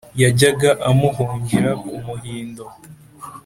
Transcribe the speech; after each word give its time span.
Yajyaga 0.21 0.69
amuhungira 0.89 1.71
ku 1.83 1.93
muhindo. 2.05 2.63